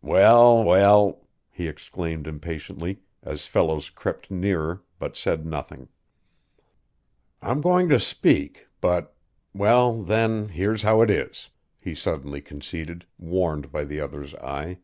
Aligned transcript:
"Well, 0.00 0.62
well!" 0.62 1.26
he 1.50 1.66
exclaimed 1.66 2.28
impatiently, 2.28 3.00
as 3.24 3.48
Fellows 3.48 3.90
crept 3.90 4.30
nearer, 4.30 4.84
but 5.00 5.16
said 5.16 5.44
nothing. 5.44 5.88
"I'm 7.42 7.60
going 7.60 7.88
to 7.88 7.98
speak, 7.98 8.68
but 8.80 9.16
Well, 9.52 10.04
then, 10.04 10.50
here's 10.50 10.84
how 10.84 11.00
it 11.02 11.10
is!" 11.10 11.48
he 11.80 11.96
suddenly 11.96 12.40
conceded, 12.40 13.06
warned 13.18 13.72
by 13.72 13.82
the 13.82 13.98
other's 14.00 14.36
eye. 14.36 14.78